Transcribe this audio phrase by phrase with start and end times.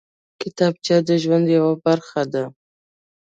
[0.41, 2.43] کتابچه د ژوند یوه برخه ده